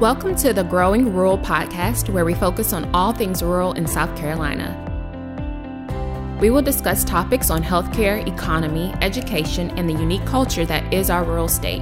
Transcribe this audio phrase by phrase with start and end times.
[0.00, 4.14] Welcome to the Growing Rural podcast, where we focus on all things rural in South
[4.14, 4.76] Carolina.
[6.38, 11.24] We will discuss topics on healthcare, economy, education, and the unique culture that is our
[11.24, 11.80] rural state.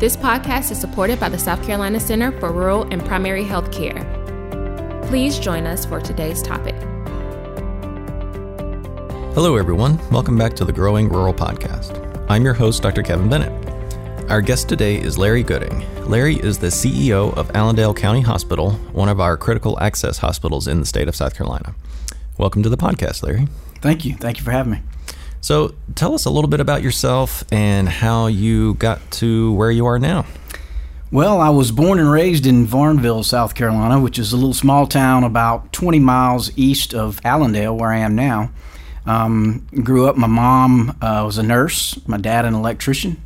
[0.00, 4.04] This podcast is supported by the South Carolina Center for Rural and Primary Health Care.
[5.06, 6.74] Please join us for today's topic.
[9.34, 10.00] Hello, everyone.
[10.10, 12.26] Welcome back to the Growing Rural Podcast.
[12.28, 13.04] I'm your host, Dr.
[13.04, 13.59] Kevin Bennett.
[14.30, 15.84] Our guest today is Larry Gooding.
[16.08, 20.78] Larry is the CEO of Allendale County Hospital, one of our critical access hospitals in
[20.78, 21.74] the state of South Carolina.
[22.38, 23.48] Welcome to the podcast, Larry.
[23.80, 24.14] Thank you.
[24.14, 24.82] Thank you for having me.
[25.40, 29.86] So, tell us a little bit about yourself and how you got to where you
[29.86, 30.26] are now.
[31.10, 34.86] Well, I was born and raised in Varnville, South Carolina, which is a little small
[34.86, 38.52] town about 20 miles east of Allendale, where I am now.
[39.06, 43.20] Um, grew up, my mom uh, was a nurse, my dad an electrician,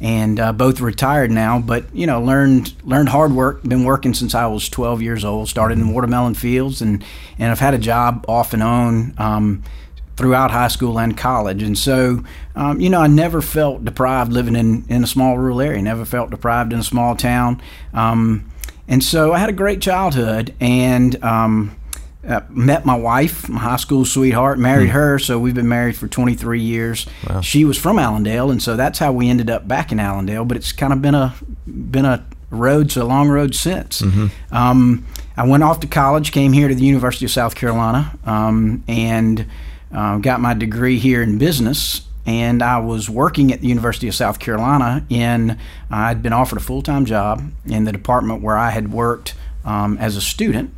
[0.00, 1.58] and uh, both retired now.
[1.58, 3.62] But you know, learned learned hard work.
[3.62, 5.48] Been working since I was 12 years old.
[5.48, 7.04] Started in watermelon fields, and
[7.38, 9.14] and I've had a job off and on.
[9.18, 9.62] Um,
[10.16, 11.62] throughout high school and college.
[11.62, 12.22] And so,
[12.54, 16.04] um, you know, I never felt deprived living in, in a small rural area, never
[16.04, 17.62] felt deprived in a small town.
[17.94, 18.50] Um,
[18.86, 21.74] and so I had a great childhood and um,
[22.26, 24.94] uh, met my wife, my high school sweetheart, married hmm.
[24.94, 25.18] her.
[25.18, 27.06] So we've been married for 23 years.
[27.28, 27.40] Wow.
[27.40, 30.44] She was from Allendale, and so that's how we ended up back in Allendale.
[30.44, 31.34] But it's kind of been a
[31.66, 34.02] been a road, so a long road since.
[34.02, 34.54] Mm-hmm.
[34.54, 38.84] Um, I went off to college, came here to the University of South Carolina, um,
[38.86, 39.46] and
[39.92, 42.06] uh, got my degree here in business.
[42.26, 45.06] And I was working at the University of South Carolina.
[45.10, 45.56] and
[45.90, 49.34] I'd been offered a full time job in the department where I had worked
[49.64, 50.74] um, as a student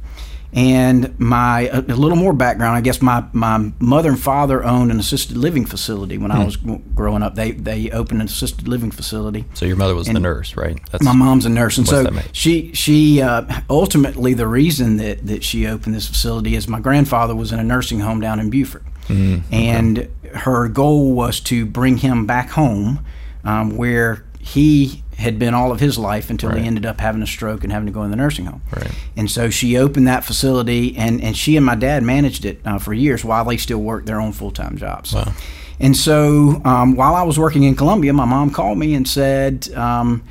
[0.55, 5.01] and my a, little more background, I guess my, my mother and father owned an
[5.01, 6.37] assisted living facility when hmm.
[6.37, 7.37] I was growing up.
[7.37, 9.47] They they opened an assisted living facility.
[9.55, 10.79] So your mother was and the nurse, right?
[10.91, 15.43] That's, my mom's a nurse, and so she she uh, ultimately the reason that that
[15.43, 18.85] she opened this facility is my grandfather was in a nursing home down in Beaufort,
[19.07, 20.39] mm, and okay.
[20.41, 23.03] her goal was to bring him back home,
[23.45, 26.61] um, where he had been all of his life until right.
[26.61, 28.63] he ended up having a stroke and having to go in the nursing home.
[28.75, 28.91] Right.
[29.17, 32.79] And so she opened that facility, and, and she and my dad managed it uh,
[32.79, 35.15] for years while they still worked their own full time jobs.
[35.15, 35.33] Wow.
[35.81, 39.73] And so um, while I was working in Columbia, my mom called me and said,
[39.75, 40.23] um,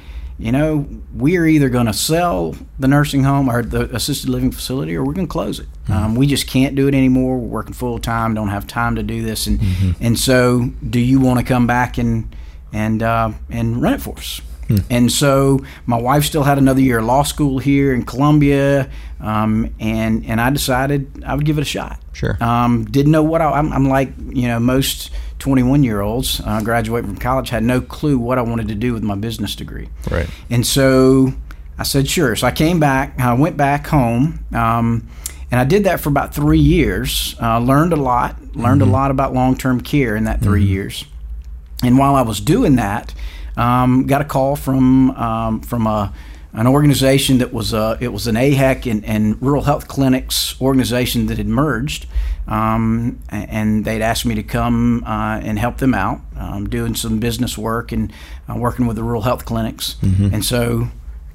[0.41, 4.95] you know, we're either going to sell the nursing home or the assisted living facility,
[4.95, 5.67] or we're going to close it.
[5.83, 5.93] Mm-hmm.
[5.93, 7.37] Um, we just can't do it anymore.
[7.37, 10.03] We're working full time, don't have time to do this, and mm-hmm.
[10.03, 12.35] and so, do you want to come back and
[12.73, 14.41] and uh, and run it for us?
[14.67, 14.77] Hmm.
[14.89, 18.89] And so my wife still had another year of law school here in Columbia,
[19.19, 21.99] um, and and I decided I would give it a shot.
[22.13, 22.37] Sure.
[22.41, 24.13] Um, didn't know what I, am I'm like.
[24.17, 28.41] You know, most 21 year olds uh, graduating from college had no clue what I
[28.41, 29.89] wanted to do with my business degree.
[30.09, 30.29] Right.
[30.49, 31.33] And so
[31.77, 32.35] I said sure.
[32.35, 33.19] So I came back.
[33.19, 34.45] I went back home.
[34.53, 35.07] Um,
[35.49, 37.35] and I did that for about three years.
[37.41, 38.55] Uh, learned a lot.
[38.55, 38.89] Learned mm-hmm.
[38.89, 40.71] a lot about long term care in that 3 mm-hmm.
[40.71, 41.05] years.
[41.83, 43.13] And while I was doing that,
[43.57, 46.13] um, got a call from um, from a
[46.53, 51.27] an organization that was a, it was an AHEC and, and rural health clinics organization
[51.27, 52.07] that had merged,
[52.47, 57.19] um, and they'd asked me to come uh, and help them out, um, doing some
[57.19, 58.11] business work and
[58.49, 60.33] uh, working with the rural health clinics, mm-hmm.
[60.33, 60.89] and so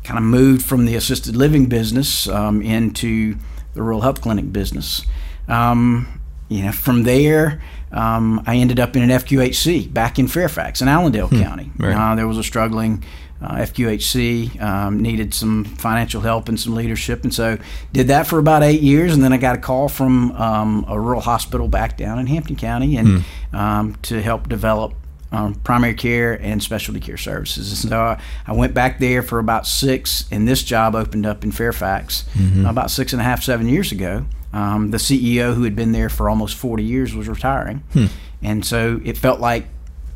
[0.04, 3.37] kind of moved from the assisted living business um, into
[3.72, 5.06] the rural health clinic business.
[5.48, 6.16] Um,
[6.49, 7.61] you know, from there,
[7.93, 11.71] um, I ended up in an FQHC back in Fairfax in Allendale hmm, County.
[11.77, 11.95] Right.
[11.95, 13.05] Uh, there was a struggling
[13.41, 17.59] uh, FQHC, um, needed some financial help and some leadership, and so
[17.93, 19.15] did that for about eight years.
[19.15, 22.57] And then I got a call from um, a rural hospital back down in Hampton
[22.57, 23.93] County, and hmm.
[24.03, 24.95] to help develop
[25.33, 27.83] um, primary care and specialty care services.
[27.83, 31.45] And so I, I, went back there for about six, and this job opened up
[31.45, 32.65] in Fairfax mm-hmm.
[32.67, 34.25] about six and a half, seven years ago.
[34.56, 37.84] Um, the CEO who had been there for almost 40 years was retiring.
[37.93, 38.06] Hmm.
[38.43, 39.67] And so it felt like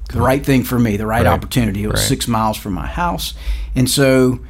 [0.08, 1.30] the right thing for me, the right, right.
[1.30, 1.84] opportunity.
[1.84, 2.08] It was right.
[2.08, 3.34] six miles from my house.
[3.74, 4.40] And so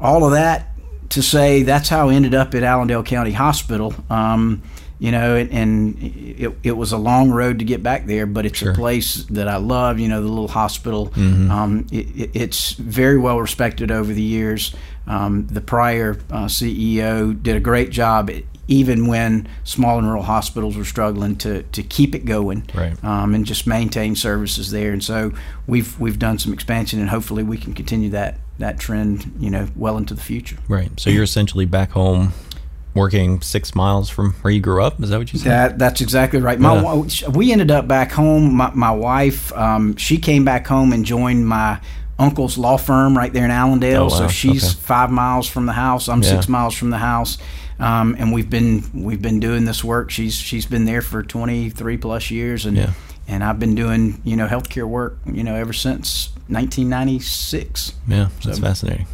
[0.00, 0.70] all of that
[1.10, 3.94] to say that's how I ended up at Allendale County Hospital.
[4.08, 4.62] Um,
[4.98, 8.46] you know, and, and, it, it was a long road to get back there, but
[8.46, 8.70] it's sure.
[8.70, 9.98] a place that I love.
[9.98, 11.08] You know, the little hospital.
[11.08, 11.50] Mm-hmm.
[11.50, 14.74] Um, it, it's very well respected over the years.
[15.06, 18.30] Um, the prior uh, CEO did a great job
[18.68, 23.02] even when small and rural hospitals were struggling to, to keep it going right.
[23.04, 24.92] um, and just maintain services there.
[24.92, 25.32] And so
[25.66, 29.68] we've we've done some expansion, and hopefully we can continue that that trend, you know,
[29.74, 30.56] well into the future.
[30.68, 30.90] Right.
[30.98, 32.32] So you're essentially back home.
[32.94, 35.48] Working six miles from where you grew up, is that what you said?
[35.50, 36.60] That, that's exactly right.
[36.60, 36.74] My,
[37.08, 37.28] yeah.
[37.30, 38.54] we ended up back home.
[38.54, 41.80] My, my wife, um, she came back home and joined my
[42.18, 44.04] uncle's law firm right there in Allendale.
[44.04, 44.74] Oh, So she's Okay.
[44.82, 46.06] five miles from the house.
[46.06, 47.38] I'm six miles from the house.
[47.82, 50.10] Um, and we've been we've been doing this work.
[50.10, 52.92] She's she's been there for 23 plus years, and Yeah.
[53.26, 57.92] and I've been doing you know healthcare work you know ever since 1996.
[58.08, 59.06] Yeah, that's So- fascinating.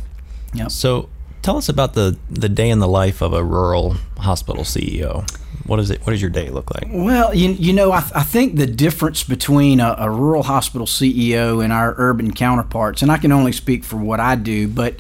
[0.55, 0.71] Yep.
[0.71, 1.09] So,
[1.43, 5.27] tell us about the the day in the life of a rural hospital CEO.
[5.67, 6.01] What is it?
[6.05, 6.89] What does your day look like?
[6.91, 11.63] Well, you, you know, I, I think the difference between a, a rural hospital CEO
[11.63, 14.97] and our urban counterparts, and I can only speak for what I do, but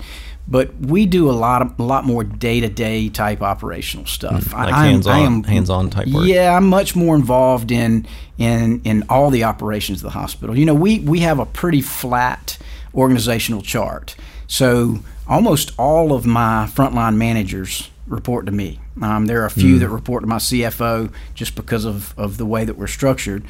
[0.50, 4.44] but we do a lot of a lot more day to day type operational stuff.
[4.46, 6.26] Mm, like I, I am- hands-on- I am- hands-on type work?
[6.26, 8.06] Yeah, I'm much more involved in
[8.38, 10.56] in in all the operations of the hospital.
[10.58, 12.56] You know, we we have a pretty flat
[12.94, 14.16] organizational chart,
[14.46, 18.80] so almost all of my frontline managers report to me.
[19.00, 22.46] Um, there are a few that report to my CFO just because of, of the
[22.46, 23.44] way that we're structured.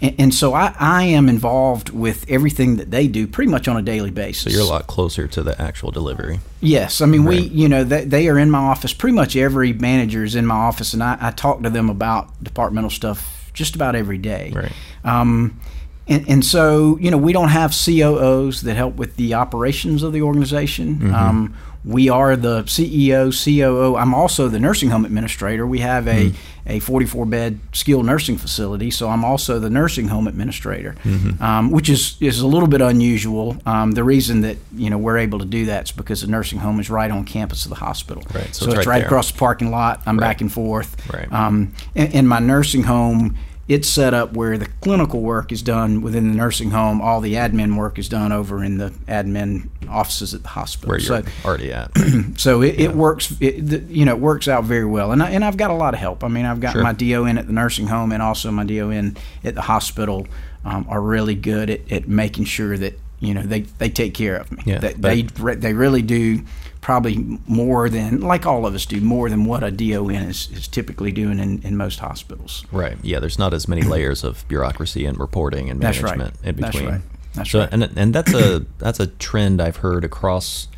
[0.00, 3.76] And, and so I, I am involved with everything that they do pretty much on
[3.76, 4.52] a daily basis.
[4.52, 6.40] So you're a lot closer to the actual delivery.
[6.60, 8.92] Yes, I mean we, you know, they, they are in my office.
[8.92, 12.42] Pretty much every manager is in my office, and I, I talk to them about
[12.42, 14.52] departmental stuff just about every day.
[14.54, 14.72] Right.
[15.04, 15.60] Um,
[16.06, 20.12] and, and so, you know, we don't have COOs that help with the operations of
[20.12, 20.96] the organization.
[20.96, 21.14] Mm-hmm.
[21.14, 23.96] Um, we are the CEO, COO.
[23.96, 25.66] I'm also the nursing home administrator.
[25.66, 26.36] We have a, Mm-hmm.
[26.66, 31.42] a 44 bed skilled nursing facility, so I'm also the nursing home administrator, Mm-hmm.
[31.42, 33.56] um, which is, is a little bit unusual.
[33.66, 36.58] Um, the reason that you know we're able to do that is because the nursing
[36.60, 38.22] home is right on campus of the hospital.
[38.34, 40.00] Right, so so, it's it's right right, across the parking lot.
[40.06, 40.28] I'm Right.
[40.28, 40.96] back and forth.
[41.12, 41.30] Right.
[41.30, 43.36] Um, in, in my nursing home,
[43.66, 47.00] it's set up where the clinical work is done within the nursing home.
[47.00, 50.90] All the admin work is done over in the admin offices at the hospital.
[50.90, 51.90] Where you're so, already at.
[52.36, 53.34] so it, it works.
[53.40, 55.12] It, you know, it works out very well.
[55.12, 56.22] And I, and I've got a lot of help.
[56.22, 56.82] I mean, I've got Sure.
[56.82, 60.26] my DON at the nursing home and also my DON at the hospital
[60.64, 64.36] um, are really good at, at making sure that you know they, they take care
[64.36, 64.62] of me.
[64.66, 66.42] Yeah, but- they they really do
[66.84, 70.68] probably more than like all of us do more than what a DON is, is
[70.68, 72.66] typically doing in, in most hospitals.
[72.70, 72.98] Right.
[73.02, 73.20] Yeah.
[73.20, 76.18] There's not as many layers of bureaucracy and reporting and That's right.
[76.18, 76.84] management in between.
[76.84, 77.00] That's right.
[77.32, 77.46] That's right.
[77.46, 77.68] so, right.
[77.72, 80.68] And and that's a that's a trend I've heard across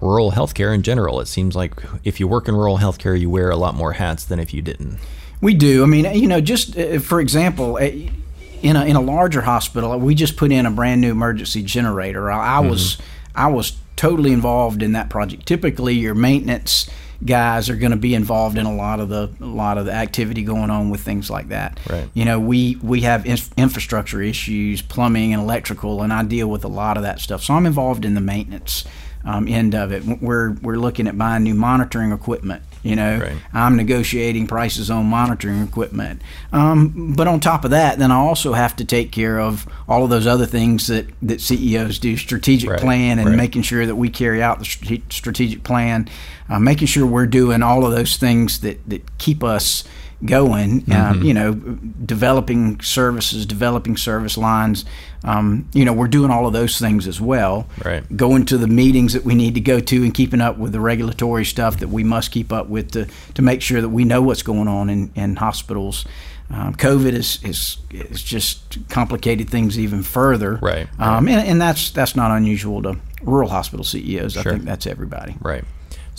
[0.00, 1.20] rural healthcare in general.
[1.20, 1.74] It seems like
[2.04, 4.62] if you work in rural healthcare, you wear a lot more hats than if you
[4.62, 4.98] didn't.
[5.42, 5.82] We do.
[5.82, 7.90] I mean, you know, just uh, for example, uh,
[8.62, 12.30] in a in a larger hospital, we just put in a brand new emergency generator.
[12.30, 12.96] I, I was
[13.34, 15.44] I was totally involved in that project.
[15.44, 16.88] Typically, your maintenance
[17.22, 19.92] guys are going to be involved in a lot of the a lot of the
[19.92, 21.78] activity going on with things like that.
[21.86, 22.08] Right.
[22.14, 26.64] You know, we we have inf- infrastructure issues, plumbing and electrical, and I deal with
[26.64, 27.42] a lot of that stuff.
[27.42, 28.86] So I'm involved in the maintenance
[29.26, 30.02] um, end of it.
[30.02, 32.62] We're we're looking at buying new monitoring equipment.
[32.82, 33.36] You know, Right.
[33.52, 36.22] I'm negotiating prices on monitoring equipment.
[36.52, 40.02] Um, but on top of that, then I also have to take care of all
[40.02, 43.36] of those other things that, that CEOs do strategic Right, plan and right.
[43.36, 46.08] making sure that we carry out the strategic plan,
[46.48, 49.84] uh, making sure we're doing all of those things that, that keep us
[50.24, 50.92] going, Mm-hmm.
[50.92, 51.54] um, you know,
[52.04, 54.84] developing services, developing service lines.
[55.24, 58.04] Um, you know, we're doing all of those things as well Right.
[58.16, 60.80] going to the meetings that we need to go to and keeping up with the
[60.80, 64.22] regulatory stuff that we must keep up with to, to make sure that we know
[64.22, 66.06] what's going on in, in hospitals.
[66.52, 70.56] Um, COVID is, is is just complicated things even further.
[70.56, 74.36] Right, Um, and, and that's that's not unusual to rural hospital CEOs.
[74.36, 75.36] I think that's everybody.
[75.40, 75.62] Right.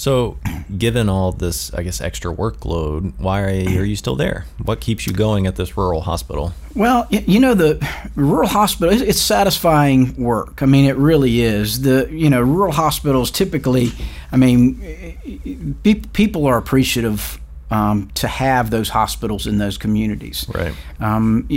[0.02, 0.40] So,
[0.80, 4.48] given all this, I guess, extra workload, why are you still there?
[4.64, 6.54] What keeps you going at this rural hospital?
[6.74, 8.92] Well, you know the rural hospital.
[8.92, 10.64] it's- satisfying work.
[10.64, 11.82] I mean, it really is.
[11.82, 13.92] The you know rural hospitals typically.
[14.32, 17.40] I mean, pe- people are appreciative
[17.70, 20.48] um, to have those hospitals in those communities.
[20.50, 20.74] Right.
[21.00, 21.48] Um,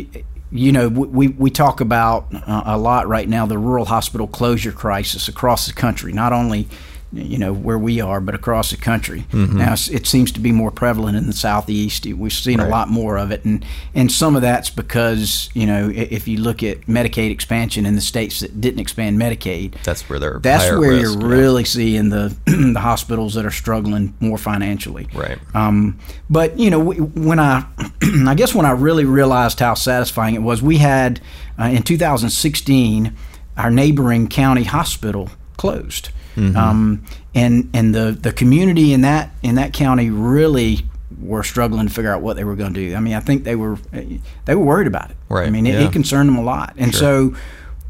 [0.53, 4.71] you know, we, we talk about uh, a lot right now the rural hospital closure
[4.71, 6.69] crisis across the country, not only,
[7.17, 9.25] you know, where we are, but across the country.
[9.33, 12.07] Now, it seems to be more prevalent in the southeast.
[12.07, 12.67] We've seen Right.
[12.67, 13.45] a lot more of it.
[13.45, 17.95] And, and some of that's because, you know, if you look at Medicaid expansion in
[17.95, 21.37] the states that didn't expand Medicaid, That's where they're that's where risk, you're yeah.
[21.37, 25.09] really seeing the the hospitals that are struggling more financially.
[25.15, 25.39] Right.
[25.55, 25.99] Um,
[26.31, 27.67] but you know, when I,
[28.27, 31.21] I guess when I really realized how satisfying it was, we had
[31.59, 33.15] uh, in 2016
[33.57, 36.57] our neighboring county hospital closed, Mm-hmm.
[36.57, 40.81] um, and and the the community in that in that county really
[41.21, 42.97] were struggling to figure out what they were going to do.
[42.97, 45.17] I mean, I think they were they were worried about it.
[45.29, 45.87] Right, I mean, it, yeah.
[45.87, 47.35] it concerned them a lot, and so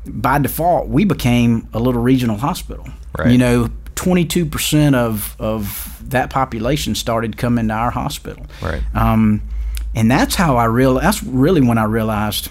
[0.06, 2.86] by default, we became a little regional hospital.
[3.18, 3.30] Right.
[3.30, 8.46] You know, 22% of, of that population started coming to our hospital.
[8.60, 8.82] Right.
[8.94, 9.42] Um,
[9.94, 10.94] and that's how I real.
[10.94, 12.50] That's really when I realized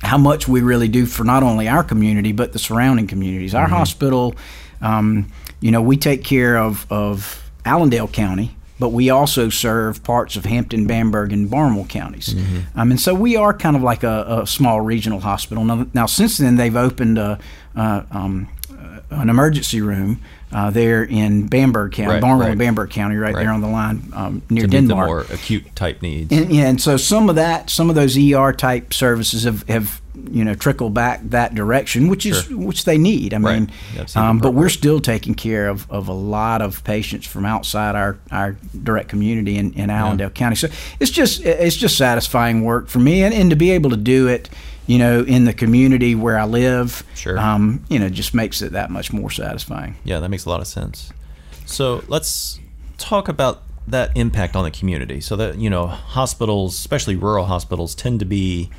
[0.00, 3.54] how much we really do for not only our community but the surrounding communities.
[3.54, 4.34] Our hospital,
[4.82, 5.26] um,
[5.60, 10.44] you know, we take care of of Allendale County, but we also serve parts of
[10.44, 12.34] Hampton, Bamberg, and Barnwell counties.
[12.74, 15.64] Um, and so we are kind of like a, a small regional hospital.
[15.64, 17.38] Now, now, since then, they've opened a,
[17.76, 18.48] uh, um,
[19.10, 20.20] an emergency room
[20.52, 22.58] uh, there in Bamberg County, Right, Barnwell right.
[22.58, 23.42] Bamberg County, right, Right.
[23.42, 25.06] there on the line um, near to Denmark.
[25.06, 26.32] more acute type needs.
[26.32, 30.01] And, yeah, and so some of that, some of those ER type services have, have
[30.30, 33.34] you know trickle back that direction, which is which they need.
[33.34, 33.60] I Right.
[33.60, 33.70] mean,
[34.14, 38.18] um, but we're still taking care of, of a lot of patients from outside our,
[38.30, 40.56] our direct community in, in Allendale County.
[40.56, 40.68] So
[41.00, 44.28] it's just it's just satisfying work for me, and, and to be able to do
[44.28, 44.48] it,
[44.86, 47.38] you know, in the community where I live, Sure.
[47.38, 49.96] um, you know, just makes it that much more satisfying.
[50.04, 51.12] Yeah, that makes a lot of sense.
[51.66, 52.60] So let's
[52.98, 55.20] talk about that impact on the community.
[55.20, 58.70] So that you know, hospitals, especially rural hospitals, tend to be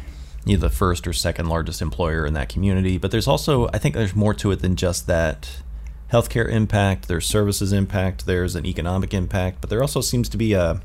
[0.46, 2.98] either the first or second largest employer in that community.
[2.98, 5.64] But there's also, I think, there's more to it than just that
[6.12, 7.08] healthcare impact.
[7.08, 8.26] There's services impact.
[8.26, 9.62] There's an economic impact.
[9.62, 10.82] But there also seems to be a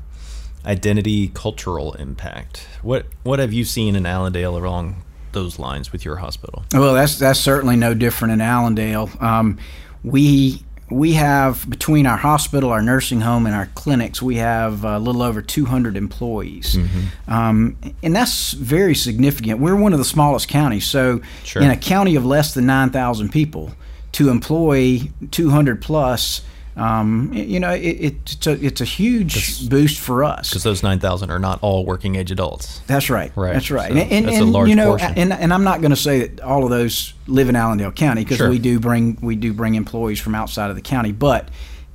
[0.65, 2.67] identity cultural impact.
[2.81, 6.65] What what have you seen in Allendale along those lines with your hospital?
[6.73, 9.09] Well, that's that's certainly no different in Allendale.
[9.19, 9.57] Um,
[10.03, 14.97] we we have between our hospital, our nursing home, and our clinics, we have a
[14.99, 17.31] little over 200 employees, Mm-hmm.
[17.33, 19.59] um, and that's very significant.
[19.59, 21.61] We're one of the smallest counties, so Sure.
[21.61, 23.71] in a county of less than 9,000 people,
[24.13, 26.41] to employ 200 plus.
[26.79, 30.49] Um, you know, it, it's a it's a huge boost for us.
[30.49, 32.79] Because those nine thousand are not all working age adults.
[32.87, 33.31] That's right.
[33.35, 33.53] Right.
[33.53, 33.91] That's right.
[33.91, 35.13] So and and, that's a large you know, portion.
[35.17, 38.23] and, and I'm not going to say that all of those live in Allendale County
[38.23, 38.49] because Sure.
[38.49, 41.49] we do bring we do bring employees from outside of the county, but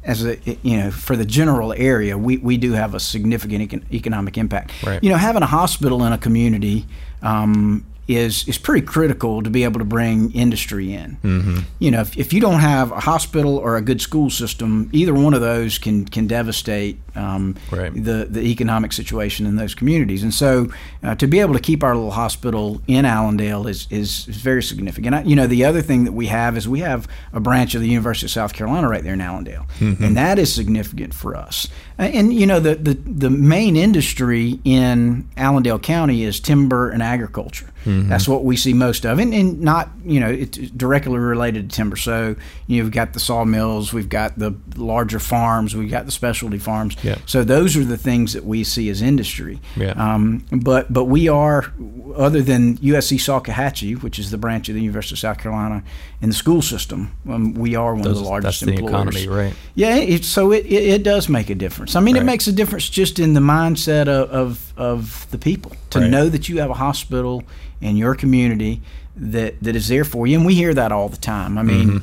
[0.04, 3.92] as a you know for the general area, we, we do have a significant econ-
[3.92, 4.70] economic impact.
[4.84, 5.02] Right.
[5.02, 6.86] You know, having a hospital in a community.
[7.22, 11.16] Um, is, is pretty critical to be able to bring industry in.
[11.22, 11.58] Mm-hmm.
[11.78, 15.14] You know, if, if you don't have a hospital or a good school system, either
[15.14, 17.92] one of those can can devastate um, Right.
[17.94, 20.22] the the economic situation in those communities.
[20.22, 20.68] And so,
[21.02, 24.62] uh, to be able to keep our little hospital in Allendale is is, is very
[24.62, 25.14] significant.
[25.14, 27.80] I, you know, the other thing that we have is we have a branch of
[27.80, 31.68] the University of South Carolina right there in Allendale, and that is significant for us.
[31.98, 37.02] And, and you know, the, the the main industry in Allendale County is timber and
[37.02, 37.70] agriculture.
[37.86, 41.76] That's what we see most of, and, and not you know it's directly related to
[41.76, 41.96] timber.
[41.96, 42.34] So
[42.66, 46.96] you've got the sawmills, we've got the larger farms, we've got the specialty farms.
[47.04, 47.18] Yeah.
[47.26, 49.60] So those are the things that we see as industry.
[49.76, 49.90] Yeah.
[49.90, 51.72] Um, but but we are,
[52.16, 55.82] other than USC Salkehatchie, which is the branch of the University of South Carolina
[56.22, 59.16] in the school system, um, we are one of the largest that's the employers.
[59.16, 59.54] economy, right.
[59.74, 59.96] Yeah.
[59.96, 61.83] It, so it, it, it does make a difference.
[61.94, 62.22] I mean, Right.
[62.22, 66.10] it makes a difference just in the mindset of of, of the people to Right.
[66.10, 67.42] know that you have a hospital
[67.80, 68.80] in your community
[69.16, 71.58] that that is there for you, and we hear that all the time.
[71.58, 71.88] I mean.
[71.88, 71.98] Mm-hmm.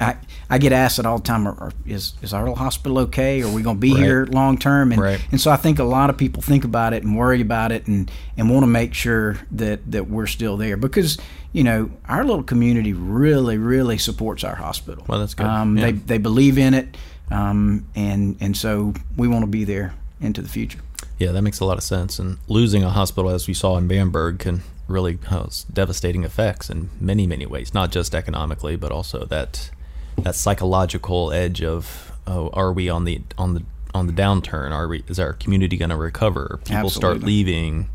[0.00, 0.14] I,
[0.48, 1.44] I get asked it all the time.
[1.48, 3.42] Are, is is our little hospital okay?
[3.42, 4.00] Are we going to be Right.
[4.04, 4.92] here long term?
[4.92, 5.20] And Right.
[5.32, 7.88] and so I think a lot of people think about it and worry about it
[7.88, 11.18] and and want to make sure that that we're still there because
[11.52, 15.04] you know our little community really really supports our hospital.
[15.08, 15.46] Well, that's good.
[15.46, 15.86] Um, Yeah.
[15.86, 16.96] They they believe in it,
[17.30, 20.80] um, and and so we want to be there into the future.
[21.18, 22.18] Yeah, that makes a lot of sense.
[22.18, 26.90] And losing a hospital, as we saw in Bamberg, can really cause devastating effects in
[27.00, 27.72] many, many ways.
[27.74, 29.70] Not just economically, but also that
[30.18, 33.62] that psychological edge of, oh, are we on the on the
[33.94, 34.70] on the downturn?
[34.72, 35.02] Are we?
[35.08, 36.60] Is our community going to recover?
[36.64, 37.88] People start leaving,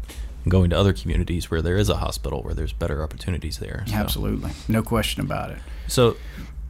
[0.44, 3.84] and going to other communities where there is a hospital, where there's better opportunities there.
[3.88, 5.60] So- Absolutely, no question about it.
[5.88, 6.16] So,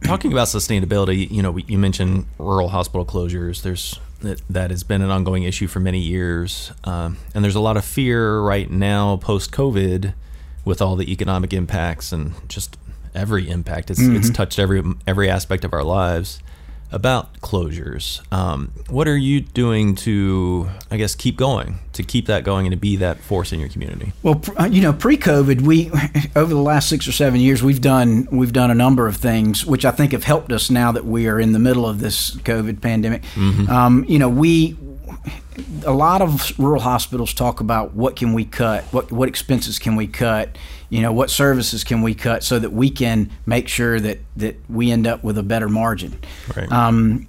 [0.04, 3.62] talking about sustainability, you know, you mentioned rural hospital closures.
[3.62, 7.60] There's that, that has been an ongoing issue for many years, um, and there's a
[7.62, 10.14] lot of fear right now post COVID
[10.64, 12.78] with all the economic impacts and just
[13.16, 13.90] every impact.
[13.90, 16.40] It's it's touched every every aspect of our lives
[16.92, 18.22] about closures.
[18.34, 22.74] Um, what are you doing to, I guess, keep going, to keep that going, and
[22.74, 24.14] to be that force in your community?
[24.24, 25.90] Well, uh, you know, pre-COVID, we
[26.36, 29.66] over the last six or seven years, we've done we've done a number of things
[29.66, 32.36] which I think have helped us now that we are in the middle of this
[32.38, 33.24] COVID pandemic.
[33.70, 34.78] Um, you know, we
[35.86, 39.96] a lot of rural hospitals talk about what can we cut, what what expenses can
[39.96, 40.58] we cut,
[40.90, 44.58] you know, what services can we cut so that we can make sure that that
[44.70, 46.20] we end up with a better margin.
[46.56, 46.72] Right.
[46.72, 47.28] Um,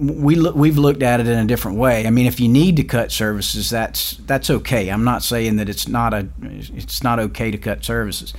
[0.00, 2.06] we look, we've looked at it in a different way.
[2.06, 4.88] I mean, if you need to cut services, that's that's okay.
[4.88, 8.32] I'm not saying that it's not a it's not okay to cut services.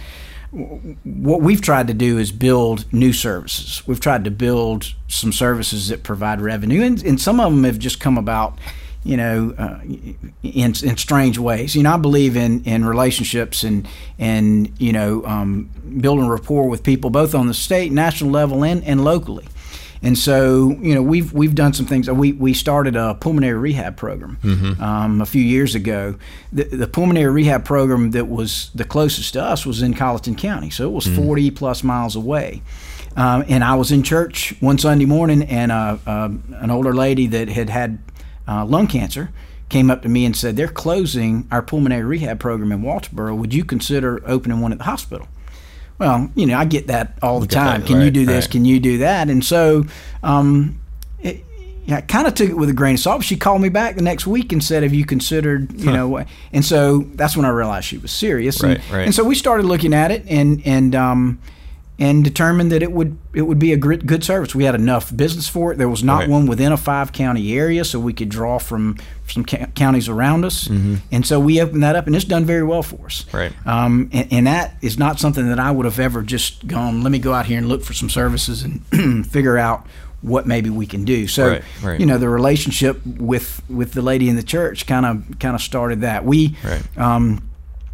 [0.52, 3.84] What we've tried to do is build new services.
[3.88, 7.78] We've tried to build some services that provide revenue, and, and some of them have
[7.78, 8.58] just come about
[9.04, 9.80] you know, uh,
[10.44, 11.76] in in strange ways.
[11.76, 13.88] You know, I believe in in relationships and
[14.18, 15.70] and you know, um,
[16.02, 19.48] building rapport with people both on the state, national level, and and locally.
[20.02, 22.10] And so, you know, we've we've done some things.
[22.10, 24.82] We we started a pulmonary rehab program Mm-hmm.
[24.82, 26.16] um, a few years ago.
[26.54, 30.70] The, the pulmonary rehab program that was the closest to us was in Colleton County,
[30.70, 32.62] so it was 40 plus miles away.
[33.18, 36.30] Um, and I was in church one Sunday morning, and uh, uh,
[36.62, 38.00] an older lady that had had
[38.48, 39.32] uh, lung cancer
[39.68, 43.36] came up to me and said, "They're closing our pulmonary rehab program in Walterboro.
[43.38, 45.28] Would you consider opening one at the hospital?"
[46.00, 47.84] Well, you know, I get that all the get that, time.
[47.84, 48.46] Can you do this?
[48.46, 48.52] right.
[48.52, 49.30] Can you do that?
[49.30, 49.86] And so,
[50.24, 50.80] um,
[51.22, 51.44] it,
[51.86, 53.24] yeah, I kind of took it with a grain of salt.
[53.24, 56.64] She called me back the next week and said, "Have you considered, you know?" And
[56.64, 58.62] so that's when I realized she was serious.
[58.62, 59.06] And, Right, right.
[59.06, 61.40] and so we started looking at it and and um,
[62.00, 64.56] and determined that it would it would be a good service.
[64.56, 65.78] We had enough business for it.
[65.78, 66.30] There was not Right.
[66.30, 68.96] one within a five county area, so we could draw from
[69.28, 70.68] some ca- counties around us.
[70.68, 73.26] And so we opened that up, and it's done very well for us.
[73.28, 73.38] Mm-hmm.
[73.38, 73.54] Right.
[73.68, 77.04] Um, and, and that is not something that I would have ever just gone.
[77.04, 79.86] Let me go out here and look for some services and figure out
[80.22, 81.28] what maybe we can do.
[81.28, 82.00] So, Right, right.
[82.00, 85.62] you know, the relationship with with the lady in the church kind of kind of
[85.62, 86.26] started that.
[86.26, 86.98] We Right.
[86.98, 87.42] um,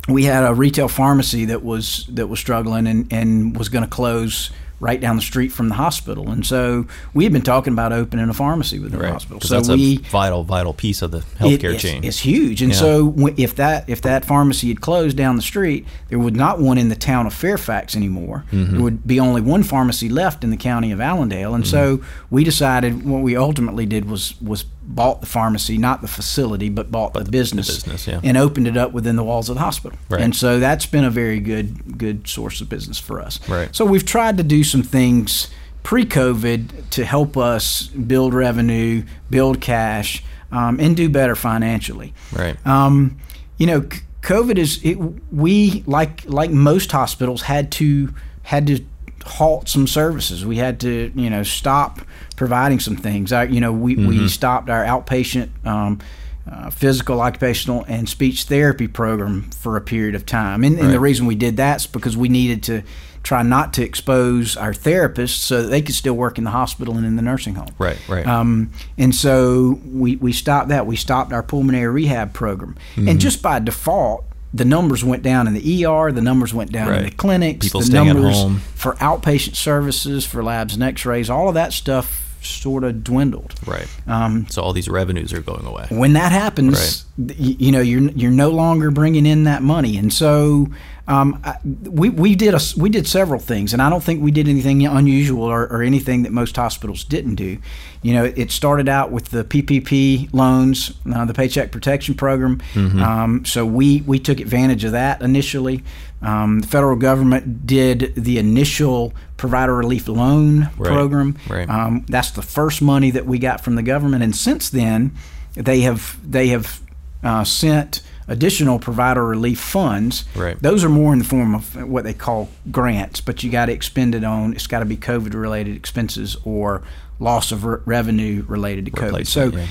[0.08, 3.90] we had a retail pharmacy that was that was struggling and, and was going to
[3.90, 7.94] close right down the street from the hospital, and so we had been talking about
[7.94, 9.14] opening a pharmacy within the Right.
[9.14, 9.40] hospital.
[9.40, 12.04] 'Cause So that's we a vital, vital piece of the it- healthcare it's, chain.
[12.04, 12.78] It's huge, and Yeah.
[12.80, 16.78] so if that if that pharmacy had closed down the street, there would not one
[16.78, 18.44] in the town of Fairfax anymore.
[18.52, 18.74] Mm-hmm.
[18.74, 22.06] There would be only one pharmacy left in the county of Allendale, and so Mm-hmm.
[22.30, 26.92] we decided what we ultimately did was was bought the pharmacy, not the facility, but
[26.92, 28.22] bought the, business, business, yeah.
[28.24, 29.98] and opened it up within the walls of the hospital.
[30.10, 30.22] Right.
[30.22, 33.40] And so that's been a very good good source of business for us.
[33.50, 33.76] Right.
[33.76, 35.50] So we've tried to do some things
[35.84, 42.14] pre-COVID to help us build revenue, build cash, um, and do better financially.
[42.34, 42.58] right.
[42.66, 43.18] Um,
[43.58, 43.88] you know,
[44.22, 44.98] COVID is it,
[45.32, 48.14] we like like most hospitals had to
[48.44, 48.86] had to
[49.26, 50.46] halt some services.
[50.46, 52.00] We had to you know stop
[52.36, 53.32] providing some things.
[53.34, 55.50] Our, you know, we, we stopped our outpatient.
[55.66, 56.00] Um,
[56.48, 60.64] uh, physical, occupational, and speech therapy program for a period of time.
[60.64, 62.84] And, and the reason we did that is because we needed to
[63.24, 66.98] try not to expose our therapists so that they could still work in the hospital
[66.98, 67.70] and in the nursing home.
[67.80, 67.98] right.
[68.08, 68.28] Right.
[68.28, 70.86] Um, and so we, we stopped that.
[70.86, 72.76] We stopped our pulmonary rehab program.
[72.96, 73.10] Mm-hmm.
[73.10, 76.94] And just by default, the numbers went down in the ER, the numbers went down
[76.94, 78.58] in the clinics, People the staying at numbers home.
[78.76, 83.56] for outpatient services, for labs and x rays, all of that stuff sort of dwindled.
[83.66, 83.88] right.
[84.08, 85.88] Um, so all these revenues are going away.
[85.90, 89.98] when that happens, th- you, you know you're you're no longer bringing in that money,
[89.98, 90.68] and so
[91.08, 94.32] um, I, we we did a we did several things, and I don't think we
[94.32, 97.58] did anything unusual or, or anything that most hospitals didn't do.
[98.02, 102.62] You know, it started out with the PPP loans, uh, the Paycheck Protection Program.
[102.76, 105.84] Um, so we we took advantage of that initially.
[106.22, 111.38] Um, the federal government did the initial provider relief loan Right, program.
[111.48, 111.70] right.
[111.70, 115.12] Um, that's the first money that we got from the government, and since then,
[115.54, 116.80] they have they have
[117.24, 120.26] uh, sent additional provider relief funds.
[120.36, 120.60] Right.
[120.62, 123.72] Those are more in the form of what they call grants, but you got to
[123.72, 124.54] expend it on.
[124.54, 126.82] It's got to be COVID related expenses or
[127.20, 129.28] loss of re- revenue related to COVID.
[129.28, 129.48] So.
[129.48, 129.66] Yeah.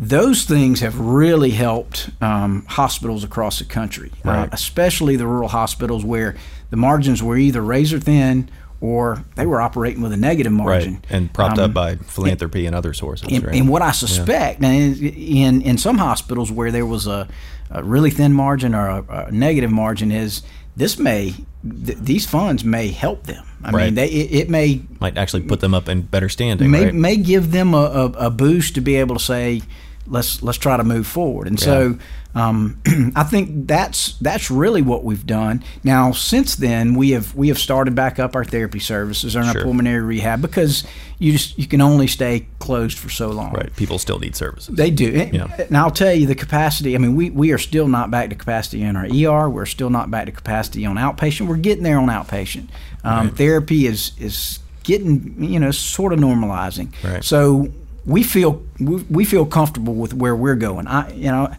[0.00, 6.04] Those things have really helped um, hospitals across the country, uh, especially the rural hospitals
[6.04, 6.36] where
[6.70, 8.48] the margins were either razor thin
[8.80, 10.94] or they were operating with a negative margin.
[10.94, 11.04] Right.
[11.10, 13.26] And propped Um, up by philanthropy and other sources.
[13.28, 13.56] and, right.
[13.56, 17.26] and what I suspect, in, in in some hospitals where there was a,
[17.70, 20.42] a really thin margin or a, a negative margin, is
[20.76, 23.44] this may th- these funds may help them.
[23.64, 23.84] I Right.
[23.86, 26.70] mean, they it, it may Might actually put them up in better standing.
[26.70, 26.94] may, right?
[26.94, 29.62] may give them a, a, a boost to be able to say,
[30.06, 31.46] let's let's try to move forward.
[31.48, 31.98] And so
[32.38, 32.80] um,
[33.16, 35.62] I think that's that's really what we've done.
[35.82, 39.58] Now since then we have we have started back up our therapy services and Sure.
[39.60, 40.84] our pulmonary rehab because
[41.18, 43.52] you just you can only stay closed for so long.
[43.52, 43.74] Right.
[43.76, 44.74] People still need services.
[44.76, 45.08] They do.
[45.14, 45.56] And- Yeah.
[45.58, 46.94] And I'll tell you the capacity.
[46.94, 49.48] I mean, we, we are still not back to capacity in our ER.
[49.50, 51.46] We're still not back to capacity on outpatient.
[51.48, 52.68] We're getting there on outpatient.
[53.04, 53.36] Um, Right.
[53.36, 56.88] Therapy is is getting you know sort of normalizing.
[57.02, 57.24] Right.
[57.24, 57.68] So
[58.06, 60.86] we feel we, we feel comfortable with where we're going.
[60.86, 61.52] I you know.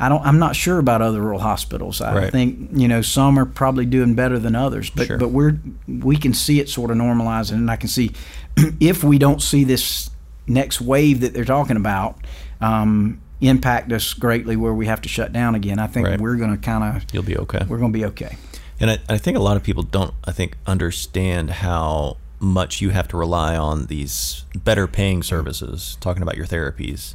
[0.00, 0.24] I don't.
[0.24, 2.00] I'm not sure about other rural hospitals.
[2.00, 2.32] I Right.
[2.32, 5.18] think you know some are probably doing better than others, but Sure.
[5.18, 8.12] but we're we can see it sort of normalizing, and I can see
[8.80, 10.10] if we don't see this
[10.46, 12.16] next wave that they're talking about
[12.60, 16.20] um, impact us greatly where we have to shut down again, I think Right.
[16.20, 17.64] we're going to kind of You'll be okay.
[17.68, 18.36] we're going to be okay.
[18.80, 22.88] And I, I think a lot of people don't, I think, understand how much you
[22.90, 27.14] have to rely on these better paying services, talking about your therapies,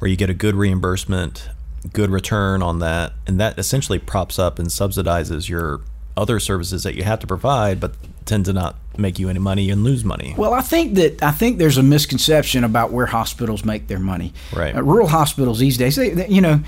[0.00, 1.48] where you get a good reimbursement,
[1.92, 5.80] good return on that, and that essentially props up and subsidizes your
[6.16, 7.94] other services that you have to provide, but
[8.24, 10.34] tend to not make you any money and lose money.
[10.36, 14.32] Well, I think that I think there's a misconception about where hospitals make their money.
[14.52, 14.74] Right.
[14.74, 16.60] Uh, rural hospitals these days, they, they, you know,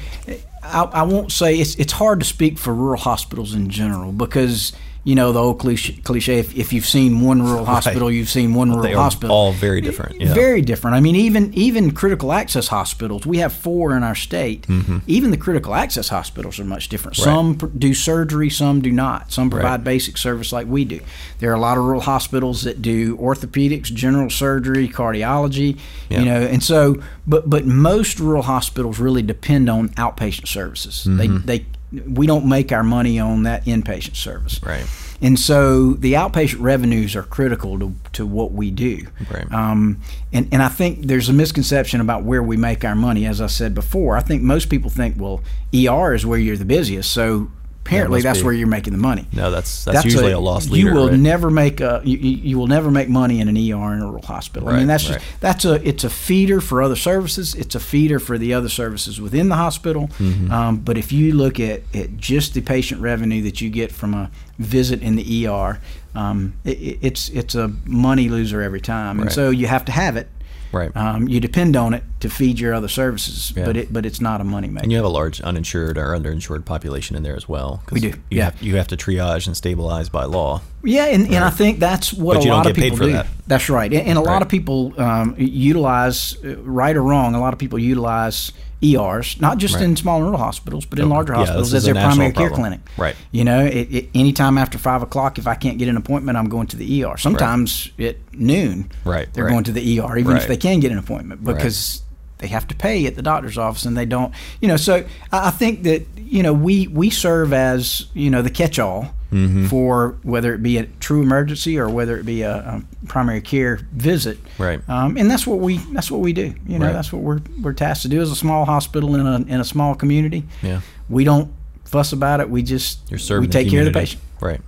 [0.63, 4.73] I, I won't say it's it's hard to speak for rural hospitals in general because
[5.07, 8.53] you know the old cliche, cliche if, if you've seen one rural hospital, you've seen
[8.55, 9.35] one rural They are hospital.
[9.35, 10.21] all very different.
[10.21, 10.35] Yeah.
[10.35, 10.97] Very different.
[10.97, 13.25] I mean, even even critical access hospitals.
[13.25, 14.67] We have four in our state.
[15.07, 17.17] Even the critical access hospitals are much different.
[17.17, 17.29] Mm-hmm.
[17.31, 17.35] Right.
[17.37, 19.33] Some pr- do surgery, some do not.
[19.33, 19.85] Some provide Right.
[19.85, 21.01] basic service like we do.
[21.39, 25.79] There are a lot of rural hospitals that do orthopedics, general surgery, cardiology.
[26.11, 26.19] Yeah.
[26.19, 31.05] You know, and so, but but most rural hospitals really depend on outpatient services.
[31.07, 34.61] They they we don't make our money on that inpatient service.
[34.63, 34.87] Right.
[35.23, 39.07] And so the outpatient revenues are critical to, to what we do.
[39.31, 39.51] Right.
[39.51, 40.01] Um,
[40.33, 43.25] and, and I think there's a misconception about where we make our money.
[43.25, 45.43] As I said before, I think most people think, well,
[45.75, 47.13] ER is where you're the busiest.
[47.13, 47.51] So
[47.87, 48.45] apparently must that's be.
[48.45, 49.27] where you're making the money.
[49.33, 50.89] No, that's that's, usually a, lost leader.
[50.89, 51.19] You will right?
[51.19, 54.23] never make a you, you will never make money in an ER in a rural
[54.23, 54.69] hospital.
[54.69, 57.55] I mean that's just that's a it's a feeder for other services.
[57.55, 60.09] It's a feeder for the other services within the hospital.
[60.19, 60.51] Mm-hmm.
[60.51, 64.15] Um, but if you look at, at just the patient revenue that you get from
[64.15, 65.81] a visit in the ER,
[66.15, 69.21] um, it- it's it's a money loser every time.
[69.21, 70.29] And so you have to have it.
[70.77, 70.95] Right.
[70.97, 73.65] Um, you depend on it to feed your other services, Yeah.
[73.65, 74.83] but it but it's not a money maker.
[74.83, 77.83] And you have a large uninsured or underinsured population in there as well.
[77.91, 78.45] We do, You yeah.
[78.47, 80.61] have you have to triage and stabilize by law.
[80.87, 83.13] Yeah, and, and I think that's what But a lot of people do.
[83.13, 83.27] that.
[83.47, 87.41] That's right, and, and a lot of people um, utilize, uh, right or wrong, a
[87.41, 89.85] lot of people utilize ERs, not just Right.
[89.85, 92.81] in small rural hospitals, but in larger Yeah, hospitals as their primary national care clinic.
[92.99, 93.17] Right.
[93.33, 96.49] You know, it, it, anytime after five o'clock, if I can't get an appointment, I'm
[96.49, 97.17] going to the ER.
[97.17, 99.51] Sometimes at noon, Right, they're right.
[99.53, 100.43] going to the ER, even Right.
[100.43, 102.03] if they can get an appointment, because
[102.39, 104.33] they have to pay at the doctor's office, and they don't.
[104.61, 108.43] You know, so I I think that you know we we serve as you know
[108.43, 109.67] the catch-all Mm-hmm.
[109.67, 113.81] for whether it be a true emergency or whether it be a, a primary care
[113.93, 114.39] visit.
[114.59, 114.81] Right.
[114.89, 116.55] Um, and that's what we that's what we do.
[116.67, 116.93] You know, Right.
[116.93, 119.65] that's what we're we're tasked to do as a small hospital in a in a
[119.65, 120.45] small community.
[120.63, 120.81] Yeah.
[121.09, 121.53] We don't
[121.85, 122.49] fuss about it.
[122.51, 124.23] We just You're serving we take care of the patient.
[124.41, 124.61] Right.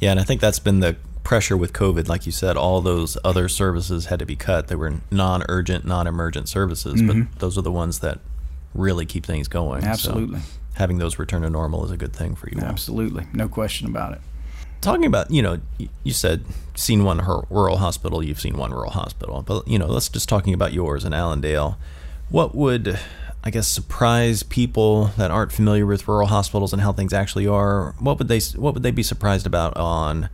[0.00, 2.08] Yeah, and I think that's been the pressure with COVID.
[2.08, 4.68] Like you said, all those other services had to be cut.
[4.68, 8.18] They were non-urgent, non-emergent services, but those are the ones that
[8.74, 9.80] really keep things going.
[9.80, 9.92] So Mm-hmm.
[9.92, 10.40] Absolutely.
[10.74, 12.66] Having those return to normal is a good thing for you all.
[12.66, 14.20] Absolutely, no question about it.
[14.80, 17.18] Talking about, you know, you said seen one
[17.50, 21.04] rural hospital, you've seen one rural hospital, but you know, let's just talking about yours
[21.04, 21.78] in Allendale.
[22.28, 22.98] What would,
[23.42, 27.94] I guess, surprise people that aren't familiar with rural hospitals and how things actually are?
[27.98, 30.28] What would they What would they be surprised about on,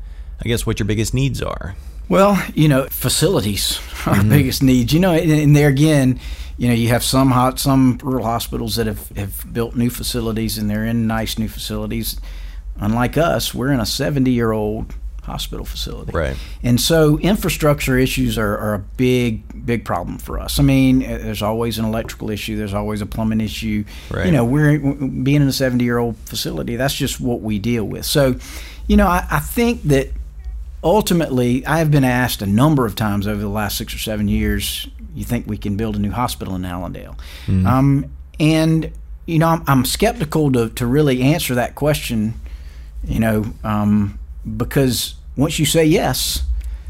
[0.45, 1.77] I guess, what your biggest needs are?
[2.09, 4.31] Well, you know, facilities are Mm-hmm.
[4.31, 4.93] our biggest needs.
[4.93, 6.21] You know, and, and there again,
[6.59, 10.59] you know, you have some hot, some rural hospitals that have, have built new facilities
[10.59, 12.21] and they're in nice new facilities.
[12.77, 16.13] Unlike us, we're in a 70 year old hospital facility.
[16.13, 16.37] Right.
[16.63, 20.59] And so infrastructure issues are, are a big, big problem for us.
[20.59, 23.85] I mean, uh, there's always an electrical issue, there's always a plumbing issue.
[24.11, 24.27] Right.
[24.27, 27.85] You know, we're being in a 70 year old facility, that's just what we deal
[27.85, 28.07] with.
[28.07, 28.37] So,
[28.89, 30.11] you know, I, I think that
[30.83, 34.29] ultimately, I have been asked a number of times over the last six or seven
[34.29, 37.17] years, you think we can build a new hospital in Allendale?
[37.49, 38.91] Um, and,
[39.27, 42.35] you know, I'm, I'm skeptical to, to really answer that question,
[43.05, 44.19] you know, um,
[44.57, 46.43] because once you say yes,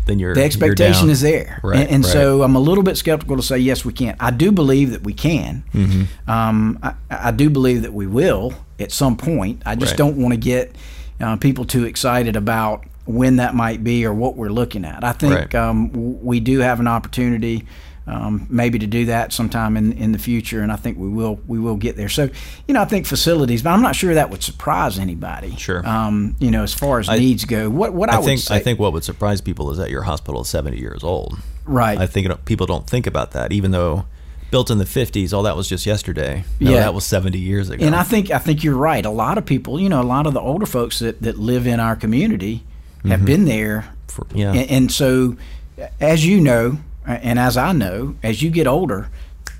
[0.07, 1.61] Then you're the you're expectation is there.
[1.63, 2.13] Right, and and right.
[2.13, 4.17] so I'm a little bit skeptical to say, yes, we can.
[4.21, 5.65] I do believe that we can.
[5.75, 6.31] Mm-hmm.
[6.31, 9.63] Um, I, I do believe that we will at some point.
[9.67, 9.99] I just Right.
[9.99, 10.75] don't want to get
[11.21, 15.03] uh, people too excited about when that might be or what we're looking at.
[15.05, 15.55] I think Right.
[15.55, 17.67] um, we do have an opportunity.
[18.07, 21.39] Um, maybe to do that sometime in, in the future, and I think we will
[21.47, 22.09] we will get there.
[22.09, 22.29] So,
[22.67, 25.55] you know, I think facilities, but I'm not sure that would surprise anybody.
[25.57, 25.87] Sure.
[25.87, 28.41] Um, you know, as far as I- needs go, what what I, I would think
[28.41, 31.39] say, I think what would surprise people is that your hospital is 70 years old.
[31.67, 31.99] right.
[31.99, 34.07] I think it, people don't think about that, even though
[34.51, 36.43] built in the 50s, all that was just yesterday.
[36.59, 36.81] No, Yeah.
[36.81, 37.85] that was 70 years ago.
[37.85, 39.05] And I think I think you're right.
[39.07, 41.65] A lot of people, you know, a lot of the older folks that, that live
[41.69, 42.65] in our community
[43.05, 43.93] have been there.
[44.09, 44.53] For- yeah.
[44.53, 45.37] And, and so,
[46.01, 49.09] as you know, and as I know, as you get older,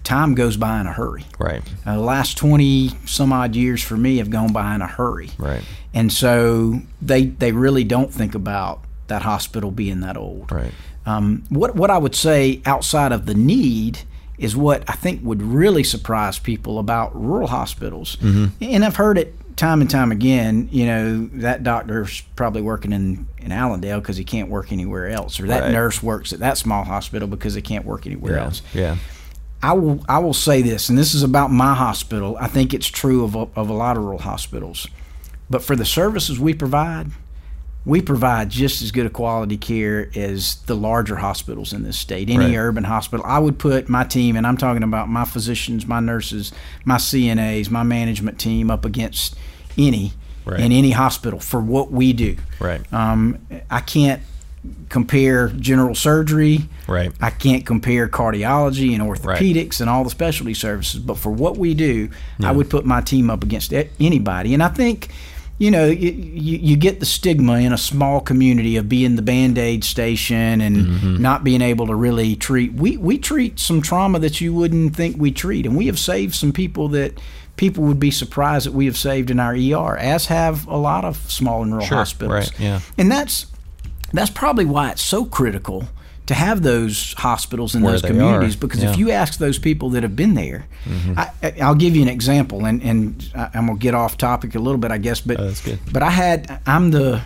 [0.05, 1.25] time goes by in a hurry.
[1.39, 1.63] right.
[1.87, 5.31] Uh, the last 20 some odd years for me have gone by in a hurry.
[5.39, 5.63] Right.
[5.95, 10.53] And so they they really don't think about that hospital being that old.
[10.53, 10.73] Right.
[11.07, 14.01] Um, what what I would say outside of the need
[14.39, 19.35] is what I think would really surprise people about rural hospitals, and I've heard it
[19.61, 20.69] time and time again.
[20.73, 25.39] You know that doctor's probably working in in Allendale because he can't work anywhere else,
[25.39, 25.73] or that Right.
[25.73, 28.45] nurse works at that small hospital because they can't work anywhere Yeah.
[28.45, 28.63] else.
[28.75, 28.97] Yeah.
[29.63, 32.37] I will I will say this, and this is about my hospital.
[32.41, 34.87] I think it's true of a, of a lot of rural hospitals,
[35.51, 37.09] but for the services we provide,
[37.85, 42.31] we provide just as good a quality care as the larger hospitals in this state.
[42.31, 42.57] Any Right.
[42.57, 46.53] urban hospital, I would put my team, and I'm talking about my physicians, my nurses,
[46.87, 49.37] my CNAs, my management team, up against
[49.79, 50.13] any
[50.47, 50.61] Right.
[50.61, 52.37] in any hospital for what we do.
[52.59, 52.81] Right.
[52.93, 53.39] Um,
[53.71, 54.23] I can't
[54.89, 56.63] compare general surgery.
[56.89, 57.13] Right.
[57.21, 61.75] I can't compare cardiology and orthopedics and all the specialty services, but for what we
[61.75, 62.09] do,
[62.43, 64.55] I would put my team up against anybody.
[64.55, 65.09] And I think,
[65.59, 69.23] you know, you, you, you get the stigma in a small community of being the
[69.23, 71.21] band aid station and Mm-hmm.
[71.23, 72.73] not being able to really treat.
[72.73, 76.35] We, we treat some trauma that you wouldn't think we treat, and we have saved
[76.35, 77.21] some people that.
[77.61, 81.05] People would be surprised that we have saved in our ER, as have a lot
[81.05, 82.33] of small and rural Sure, hospitals.
[82.33, 82.81] right, yeah.
[82.97, 83.45] And that's
[84.15, 85.85] that's probably why it's so critical
[86.25, 88.87] to have those hospitals in Where those communities are, because yeah.
[88.87, 88.95] Mm-hmm.
[88.95, 90.65] if you ask those people that have been there,
[91.17, 94.59] I, I- I'll give you an example, and and I'm gonna get off topic a
[94.59, 95.79] little bit, I guess, but Oh, that's good.
[95.93, 97.21] but I had I'm the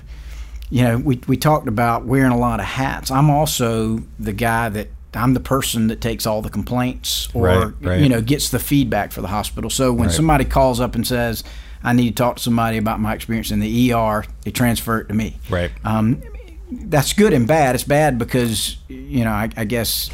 [0.69, 3.13] you know we we talked about wearing a lot of hats.
[3.13, 7.73] I'm also the guy that I'm the person that takes all the complaints or Right,
[7.81, 8.01] right.
[8.01, 9.71] you know gets the feedback for the hospital.
[9.71, 10.15] So when Right.
[10.15, 11.45] somebody calls up and says
[11.83, 15.09] I need to talk to somebody about my experience in the ER, they transfer it
[15.09, 15.71] to me Right.
[15.85, 16.23] um,
[16.71, 17.75] that's good and bad.
[17.75, 20.11] It's bad because you know I, I guess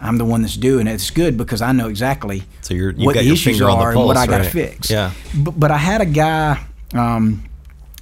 [0.00, 0.92] I'm the one that's doing it.
[0.92, 3.98] It's good because I know exactly So you're- what the issues on the are and
[3.98, 4.90] what pulse, I got to fix.
[4.90, 5.12] Yeah.
[5.34, 6.60] But, but I had a guy
[6.94, 7.42] um,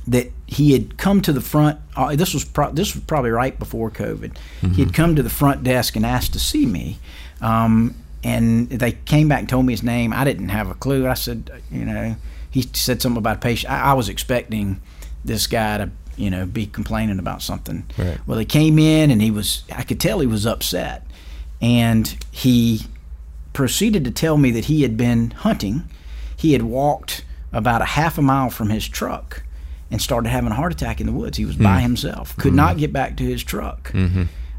[0.09, 1.79] that he had come to the front.
[1.97, 4.37] Uh, this was pro- this was probably right before COVID.
[4.61, 4.83] He Mm-hmm.
[4.83, 6.99] had come to the front desk and asked to see me.
[7.41, 10.13] Um, and they came back and told me his name.
[10.13, 11.07] I didn't have a clue.
[11.07, 12.17] I said, you know,
[12.51, 13.71] he said something about a patient.
[13.73, 14.81] I, I was expecting
[15.25, 17.85] this guy to, you know, be complaining about something.
[17.99, 18.19] Right.
[18.27, 21.07] Well, he came in and he was, I could tell he was upset.
[21.61, 22.83] And he
[23.53, 25.85] proceeded to tell me that he had been hunting.
[26.37, 29.43] He had walked about a half a mile from his truck
[29.91, 31.37] and started having a heart attack in the woods.
[31.39, 33.93] He was by himself, could not get back to his truck.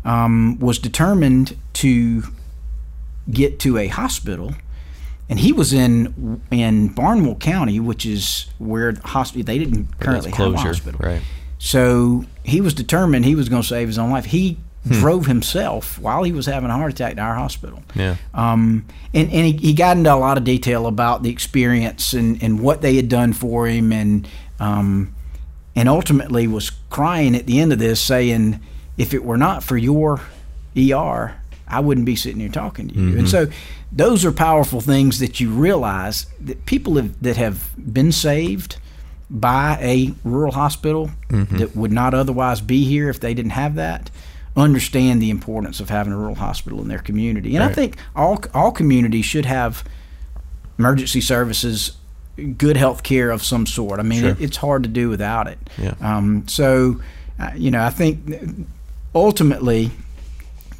[0.03, 2.23] Um, was determined to
[3.31, 4.53] get to a hospital,
[5.29, 10.29] and he was in in Barnwell County, which is where the hospital they didn't currently
[10.31, 10.99] have a hospital.
[11.03, 11.21] right.
[11.57, 14.25] So he was determined he was going to save his own life.
[14.25, 14.91] He Hmm.
[14.99, 17.81] drove himself while he was having a heart attack to our hospital.
[17.95, 18.17] Yeah.
[18.35, 18.85] Um,
[19.15, 22.59] and and he, he got into a lot of detail about the experience and, and
[22.59, 24.27] what they had done for him, and
[24.59, 25.14] um,
[25.75, 28.59] and ultimately was crying at the end of this, saying,
[28.97, 30.21] "If it were not for your
[30.75, 31.35] ER,
[31.67, 33.47] I wouldn't be sitting here talking to you." And so,
[33.91, 38.77] those are powerful things that you realize that people have, that have been saved
[39.29, 41.11] by a rural hospital
[41.57, 44.09] that would not otherwise be here if they didn't have that
[44.55, 47.55] understand the importance of having a rural hospital in their community.
[47.55, 49.83] And i think all all communities should have
[50.79, 51.97] emergency services
[52.57, 54.29] good health care of some sort i mean Sure.
[54.31, 55.93] it, it's hard to do without it Yeah.
[56.01, 56.99] um, so
[57.39, 58.19] uh, you know i think
[59.13, 59.91] ultimately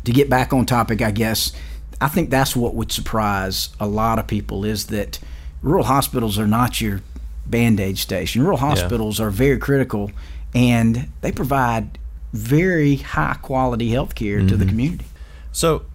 [0.03, 1.51] to get back on topic, I guess,
[1.99, 5.17] I think that's what would surprise a lot of people is that
[5.63, 7.01] rural hospitals are not your
[7.47, 8.43] band aid station.
[8.43, 10.11] Rural hospitals are very critical
[10.53, 11.97] and they provide
[12.33, 14.57] very high quality health care to Mm-hmm.
[14.59, 15.05] the community.
[15.51, 15.85] So,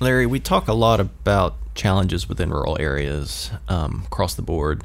[0.00, 4.84] Larry, we talk a lot about challenges within rural areas um, across the board.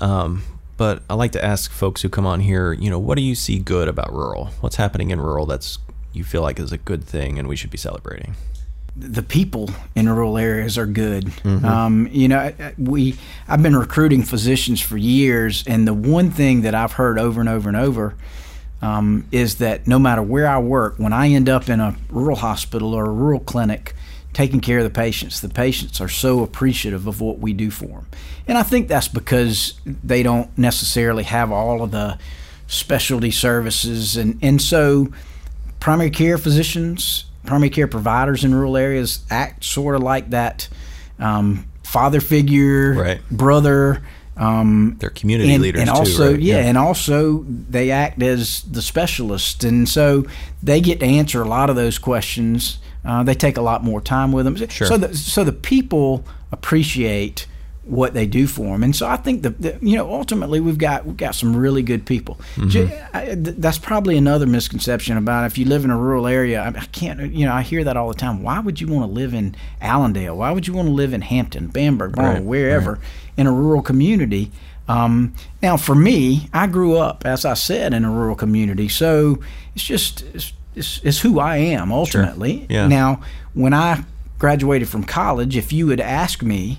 [0.00, 0.42] Um,
[0.76, 3.34] but I like to ask folks who come on here, you know, what do you
[3.34, 4.46] see good about rural?
[4.60, 5.78] What's happening in rural that's
[6.12, 8.34] you feel like is a good thing and we should be celebrating?
[8.96, 11.32] the people in rural areas are good.
[11.44, 13.16] Um, you know, we
[13.48, 17.48] I've been recruiting physicians for years, and the one thing that I've heard over and
[17.48, 18.14] over and over
[18.82, 22.36] um, is that no matter where I work, when I end up in a rural
[22.36, 23.94] hospital or a rural clinic
[24.32, 27.86] taking care of the patients, the patients are so appreciative of what we do for
[27.86, 28.06] them.
[28.46, 32.18] And I think that's because they don't necessarily have all of the
[32.66, 35.08] specialty services, and and so
[35.80, 40.68] primary care physicians, primary care providers in rural areas act sort of like that
[41.18, 43.20] um, father figure, Right.
[43.30, 44.02] brother.
[44.36, 46.40] Um, They're community and, leaders and too, also, right?
[46.40, 50.24] yeah, and also they act as the specialist, and so
[50.62, 52.78] they get to answer a lot of those questions.
[53.04, 54.56] Uh, they take a lot more time with them.
[54.68, 54.86] Sure.
[54.86, 57.46] So, the, so the people appreciate
[57.84, 60.78] what they do for them, and so I think the, the you know ultimately we've
[60.78, 62.38] got we've got some really good people.
[62.56, 63.16] Mm-hmm.
[63.16, 66.62] I- that's probably another misconception about if you live in a rural area.
[66.62, 68.42] I, can't, you know, I hear that all the time.
[68.42, 70.36] Why would you want to live in Allendale?
[70.36, 73.00] Why would you want to live in Hampton, Bamberg, Right, wherever
[73.36, 74.52] in a rural community?
[74.88, 79.38] Um, now, for me, I grew up, as I said, in a rural community, so
[79.74, 82.66] it's just it's, it's, it's who I am ultimately.
[82.68, 82.86] Yeah.
[82.88, 83.20] Now,
[83.54, 84.04] when I
[84.38, 86.78] graduated from college, if you had asked me,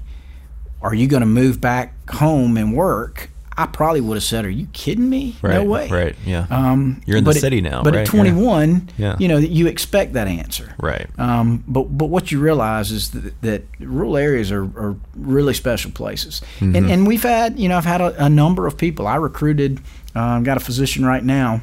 [0.82, 4.50] "Are you going to move back home and work?" I probably would have said, "Are
[4.50, 5.36] you kidding me?
[5.42, 6.48] Right, no way." right, yeah.
[6.50, 8.02] Um, You're in the but at- city now, But right?
[8.02, 9.18] at 21, Yeah.
[9.20, 10.74] you know, you expect that answer.
[10.80, 11.08] Right.
[11.20, 15.92] Um, but but what you realize is that, that rural areas are, are really special
[15.92, 16.76] places, Mm-hmm.
[16.78, 19.06] and and we've had you know I've had a, a number of people.
[19.06, 19.80] I recruited,
[20.16, 21.62] uh, I've got a physician right now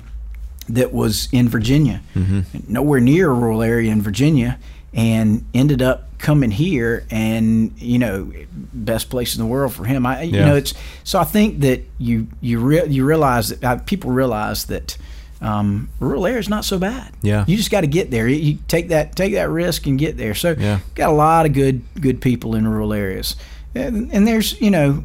[0.68, 2.72] that was in Virginia, Mm-hmm.
[2.72, 4.58] nowhere near a rural area in Virginia,
[4.94, 10.04] and ended up coming here and you know best place in the world for him.
[10.06, 13.82] I you know it's so I think that you you re- you realize that uh,
[13.84, 14.96] people realize that.
[15.40, 17.12] Um, rural area is not so bad.
[17.22, 17.44] Yeah.
[17.46, 18.26] you just got to get there.
[18.26, 20.34] You, you take that take that risk and get there.
[20.34, 20.80] So Yeah.
[20.96, 23.36] got a lot of good good people in rural areas,
[23.72, 25.04] and, and there's you know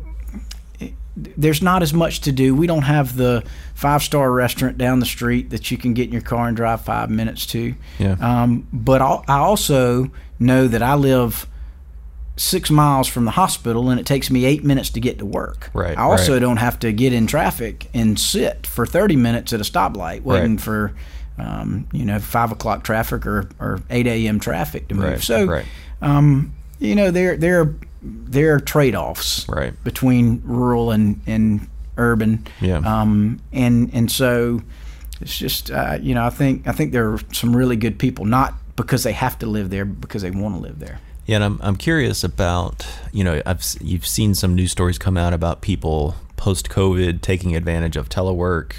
[1.15, 2.55] there's not as much to do.
[2.55, 3.43] We don't have the
[3.83, 6.79] five star restaurant down the street that you can get in your car and drive
[6.81, 7.75] five minutes to.
[7.99, 8.15] Yeah.
[8.21, 11.45] Um, but I I also know that I live
[12.37, 15.69] six miles from the hospital and it takes me eight minutes to get to work.
[15.73, 16.39] Right, I also right.
[16.39, 20.53] don't have to get in traffic and sit for 30 minutes at a stoplight waiting
[20.53, 20.61] Right.
[20.61, 20.93] for,
[21.37, 24.39] um, you know, five o'clock traffic or, or 8 a.m.
[24.39, 25.03] traffic to move.
[25.03, 25.61] Right, So,
[26.01, 29.73] um, you know, there, there, there are trade offs Right.
[29.83, 32.45] between rural and, and urban.
[32.61, 32.77] Yeah.
[32.77, 34.61] Um, and, and so
[35.21, 38.25] it's just, uh, you know, I think, I think there are some really good people,
[38.25, 40.99] not because they have to live there, but because they want to live there.
[41.25, 45.15] Yeah, and I'm I'm curious about you know I've you've seen some news stories come
[45.15, 48.73] out about people post COVID taking advantage of telework,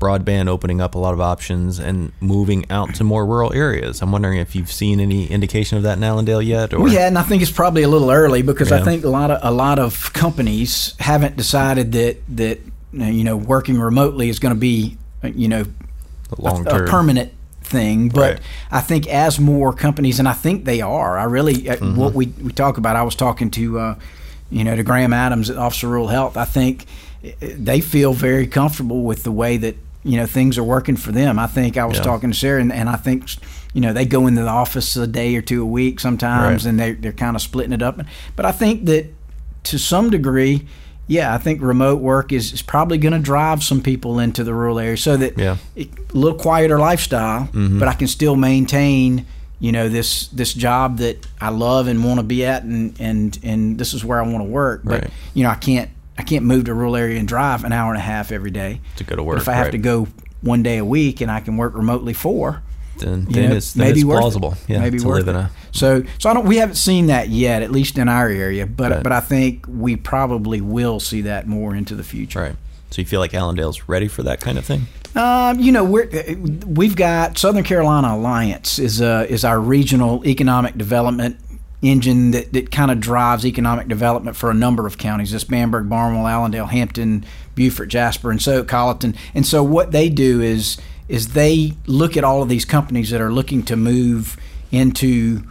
[0.00, 4.02] broadband opening up a lot of options, and moving out to more rural areas.
[4.02, 7.08] I'm wondering if you've seen any indication of that in Allendale yet, or We had,
[7.08, 8.78] and I think it's probably a little early because Yeah.
[8.78, 12.58] I think a lot of a lot of companies haven't decided that that
[12.92, 15.64] you know working remotely is going to be you know
[16.42, 16.88] a, term.
[16.88, 17.32] permanent
[17.62, 18.08] thing.
[18.08, 18.40] But Right.
[18.72, 21.96] I think as more companies, and I think they are, I really uh Mm-hmm.
[21.96, 22.96] what we we talk about.
[22.96, 23.94] I was talking to uh,
[24.50, 26.36] you know to Graham Adams at Office of Rural Health.
[26.36, 26.86] I think
[27.24, 31.12] uh, they feel very comfortable with the way that you know things are working for
[31.12, 31.38] them.
[31.38, 32.04] I think I was Yeah.
[32.04, 33.24] talking to Sarah, and, and I think
[33.74, 36.70] you know they go into the office a day or two a week sometimes, Right.
[36.70, 38.00] and they they're kind of splitting it up.
[38.36, 39.06] But I think that
[39.64, 40.66] to some degree.
[41.06, 44.54] Yeah, I think remote work is, is probably going to drive some people into the
[44.54, 45.56] rural area so that Yeah.
[45.76, 47.80] a little quieter lifestyle, Mm-hmm.
[47.80, 49.26] but I can still maintain,
[49.58, 53.36] you know, this this job that I love and want to be at, and and
[53.42, 54.82] and this is where I want to work.
[54.84, 55.10] But Right.
[55.34, 57.90] you know, I can't I can't move to a rural area and drive an hour
[57.92, 59.72] and a half every day To go to But work, if I have right.
[59.72, 60.06] to go
[60.42, 62.62] one day a week and I can work remotely four,
[62.98, 64.20] then, then know, it's, then maybe it's worth it.
[64.20, 64.54] plausible.
[64.68, 65.44] Yeah, maybe to worth live in it.
[65.44, 68.66] a So so I don't we haven't seen that yet, at least in our area.
[68.66, 69.02] But Right.
[69.02, 72.40] but I think we probably will see that more into the future.
[72.40, 72.56] right.
[72.90, 74.86] So you feel like Allendale's ready for that kind of thing?
[75.14, 76.10] Um, you know, we're
[76.66, 81.36] we've got Southern Carolina Alliance is uh, is our regional economic development
[81.82, 85.30] engine that, that kind of drives economic development for a number of counties.
[85.32, 89.14] This Bamberg, Barnwell, Allendale, Hampton, Beaufort, Jasper, and so Colleton.
[89.34, 93.20] And so what they do is is they look at all of these companies that
[93.20, 94.36] are looking to move
[94.70, 95.42] into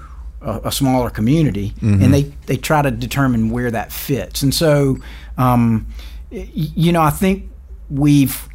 [0.42, 4.42] a, a smaller community, and they they try to determine where that fits.
[4.42, 4.98] And so,
[5.38, 5.88] um,
[6.32, 7.50] you know, I think
[7.90, 8.48] we've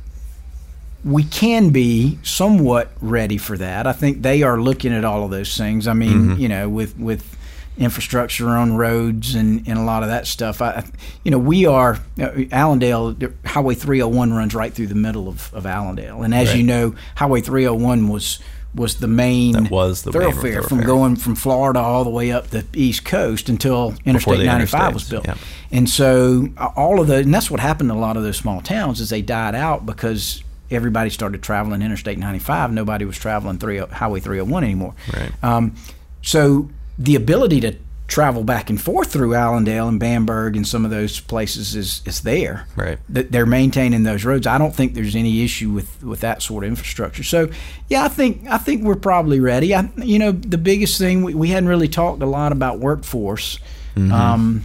[1.05, 3.87] we can be somewhat ready for that.
[3.87, 5.87] I think they are looking at all of those things.
[5.87, 7.37] I mean, you know, with with
[7.77, 10.63] infrastructure on roads and, and a lot of that stuff.
[10.63, 10.85] I,
[11.25, 13.17] you know, we are uh, Allendale.
[13.45, 16.57] Highway 301 runs right through the middle of, of Allendale, and as Right.
[16.59, 18.39] you know, Highway 301 was
[18.75, 22.33] was the main That was the main thoroughfare from going from Florida all the way
[22.33, 25.25] up the East Coast until Interstate 95 was built.
[25.29, 25.37] yeah.
[25.71, 28.37] And so uh, all of the and that's what happened to a lot of those
[28.37, 32.73] small towns, is they died out because everybody started traveling Interstate 95.
[32.73, 34.95] Nobody was traveling three, Highway 301 anymore.
[35.15, 35.31] Right.
[35.45, 35.77] Um,
[36.23, 37.77] so the ability to
[38.07, 42.21] travel back and forth through Allendale and Bamberg and some of those places is is
[42.21, 42.67] there.
[42.77, 42.99] Right.
[43.09, 44.47] That they're maintaining those roads.
[44.47, 47.23] I don't think there's any issue with with that sort of infrastructure.
[47.23, 47.51] So
[47.89, 49.75] yeah, I think I think we're probably ready.
[49.75, 53.59] I, you know, the biggest thing we, we hadn't really talked a lot about workforce.
[53.97, 54.65] Um,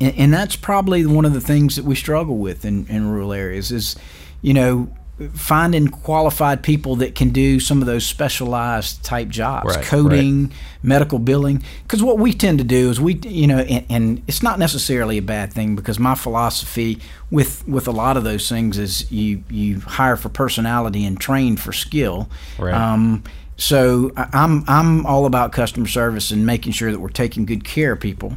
[0.00, 3.32] and, and that's probably one of the things that we struggle with in, in rural
[3.32, 3.96] areas is,
[4.42, 4.88] you know,
[5.34, 10.52] finding qualified people that can do some of those specialized type jobs, Right, coding,
[10.82, 11.62] medical billing.
[11.84, 15.18] Because what we tend to do is we, you know, and, and it's not necessarily
[15.18, 17.00] a bad thing because my philosophy
[17.30, 21.56] with with a lot of those things is you you hire for personality and train
[21.56, 22.28] for skill.
[22.58, 22.74] Right.
[22.74, 23.22] Um,
[23.56, 27.92] so I'm I'm all about customer service and making sure that we're taking good care
[27.92, 28.36] of people,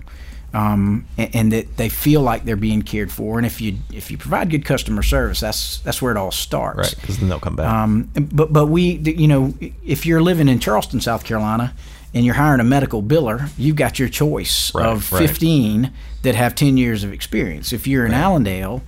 [0.58, 3.38] um, and, and that they feel like they're being cared for.
[3.38, 6.78] And if you if you provide good customer service, that's that's where it all starts.
[6.80, 6.95] Right.
[6.99, 7.72] Because then they'll come back.
[7.72, 9.53] Um, but but we, you know,
[9.86, 11.74] if you're living in Charleston, South Carolina,
[12.14, 15.28] and you're hiring a medical biller, you've got your choice Right, of right.
[15.28, 15.91] 15
[16.24, 17.72] that have 10 years of experience.
[17.72, 18.82] If you're in Allendale,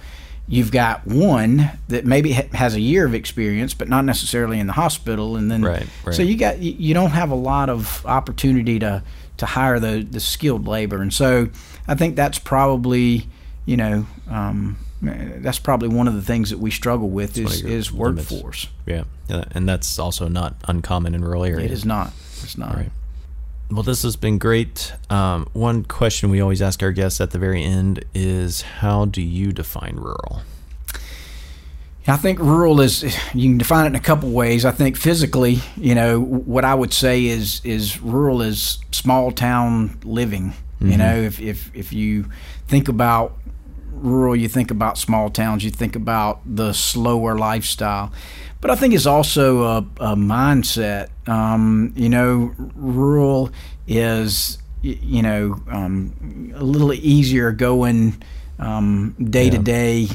[0.47, 4.65] you've got one that maybe ha- has a year of experience, but not necessarily in
[4.65, 6.15] the hospital, and then Right, right.
[6.15, 9.03] so you got you don't have a lot of opportunity to
[9.39, 11.49] to hire the the skilled labor, and so
[11.87, 13.27] I think that's probably
[13.65, 14.05] you know.
[14.29, 18.67] Um, that's probably one of the things that we struggle with is, is workforce.
[18.85, 19.05] Yeah.
[19.29, 19.45] yeah.
[19.51, 21.71] And that's also not uncommon in rural areas.
[21.71, 22.11] It is not.
[22.43, 22.75] It's not.
[22.75, 22.91] Right.
[23.71, 24.93] Well, this has been great.
[25.09, 29.21] Um, one question we always ask our guests at the very end is how do
[29.21, 30.41] you define rural?
[32.09, 33.03] I think rural is
[33.33, 34.65] you can define it in a couple ways.
[34.65, 39.99] I think physically, you know, what I would say is is rural is small town
[40.03, 40.53] living.
[40.81, 42.29] You know, if, if if you
[42.67, 43.37] think about
[43.91, 48.13] rural, you think about small towns, you think about the slower lifestyle.
[48.61, 51.09] But I think it's also a, a mindset.
[51.27, 53.51] Um, you know, rural
[53.87, 58.23] is you know um, a little easier going
[58.57, 60.07] um, day to day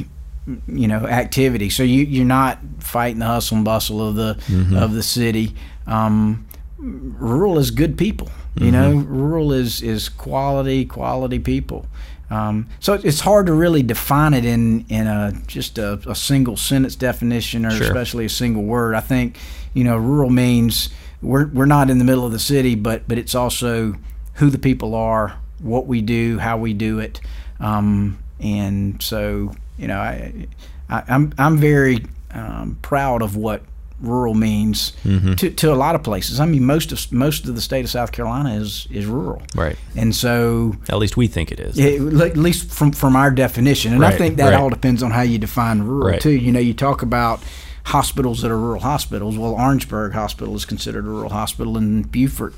[0.67, 1.71] you know activity.
[1.71, 4.31] So you you're not fighting the hustle and bustle of the
[4.77, 5.55] of the city.
[5.87, 6.47] Um,
[6.79, 8.31] rural is good people.
[8.57, 11.87] You know, rural is is quality quality people.
[12.31, 16.57] Um, so it's hard to really define it in in a just a, a single
[16.57, 17.87] sentence definition or Sure.
[17.87, 18.95] especially a single word.
[18.95, 19.37] I think
[19.75, 20.89] you know rural means
[21.21, 23.95] we're we're not in the middle of the city, but but it's also
[24.35, 27.21] who the people are, what we do, how we do it,
[27.61, 30.47] um, and so you know I,
[30.89, 33.63] I I'm I'm very um, proud of what
[34.01, 36.39] rural means to, to a lot of places.
[36.41, 39.77] I mean, most of most of the state of South Carolina is is rural, Right.
[39.97, 41.79] and so At least we think it is.
[41.79, 44.61] yeah, at least from from our definition, and I think that right.
[44.61, 46.21] all depends on how you define rural Right.
[46.21, 46.33] too.
[46.33, 47.41] You know, you talk about
[47.85, 49.39] hospitals that are rural hospitals.
[49.39, 52.55] Well, Orangeburg Hospital is considered a rural hospital, and Beaufort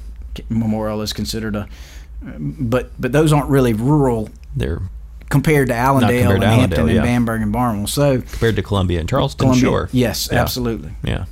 [0.48, 1.68] Memorial is considered a.
[2.38, 4.80] But but those aren't really rural They're
[5.30, 7.04] compared to Allendale compared and to Hampton Allendale, and.
[7.06, 7.86] Bamberg and Barnwell.
[7.86, 9.88] So compared to Columbia and Charleston, Columbia, sure.
[9.92, 10.40] yes, Yeah.
[10.40, 10.92] absolutely.
[11.02, 11.24] Yeah.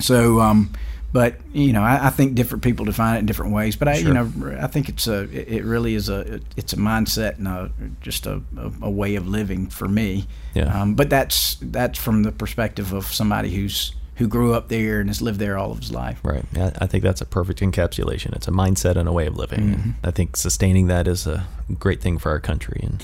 [0.00, 0.70] So, um,
[1.12, 3.76] but you know, I, I think different people define it in different ways.
[3.76, 4.08] But I, Sure.
[4.08, 7.46] you know, I think it's a, it it really is a, it's a mindset and
[7.46, 10.26] a, just a, a, a way of living for me.
[10.54, 10.80] Yeah.
[10.80, 15.08] Um, but that's that's from the perspective of somebody who's who grew up there and
[15.10, 16.18] has lived there all of his life.
[16.22, 16.44] Right.
[16.56, 18.34] I, I think that's a perfect encapsulation.
[18.34, 19.60] It's a mindset and a way of living.
[19.60, 19.82] Mm-hmm.
[19.82, 21.46] And I think sustaining that is a
[21.78, 22.80] great thing for our country.
[22.82, 23.02] And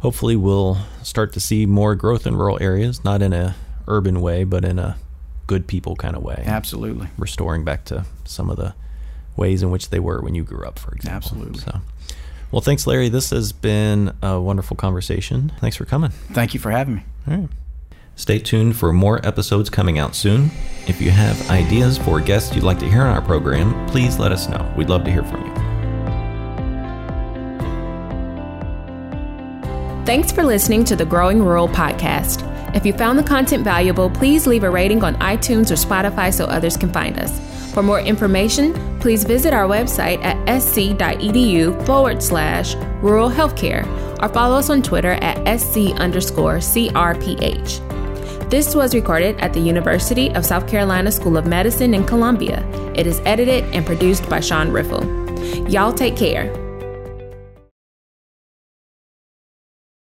[0.00, 4.44] hopefully we'll start to see more growth in rural areas, not in a urban way,
[4.44, 4.96] but in a
[5.46, 6.42] good people kind of way.
[6.46, 7.08] Absolutely.
[7.16, 8.74] Restoring back to some of the
[9.36, 11.16] ways in which they were when you grew up, for example.
[11.16, 11.60] Absolutely.
[11.60, 11.80] So,
[12.50, 13.08] well, thanks, Larry.
[13.08, 15.52] This has been a wonderful conversation.
[15.60, 16.10] Thanks for coming.
[16.32, 17.02] Thank you for having me.
[17.26, 17.48] All right.
[18.16, 20.50] Stay tuned for more episodes coming out soon.
[20.88, 24.32] If you have ideas for guests you'd like to hear on our program, please let
[24.32, 24.72] us know.
[24.76, 25.57] We'd love to hear from you.
[30.08, 32.42] Thanks for listening to the Growing Rural podcast.
[32.74, 36.46] If you found the content valuable, please leave a rating on iTunes or Spotify so
[36.46, 37.38] others can find us.
[37.74, 43.84] For more information, please visit our website at sc.edu forward slash rural healthcare
[44.22, 48.48] or follow us on Twitter at sc underscore CRPH.
[48.48, 52.66] This was recorded at the University of South Carolina School of Medicine in Columbia.
[52.94, 55.04] It is edited and produced by Sean Riffle.
[55.70, 56.67] Y'all take care.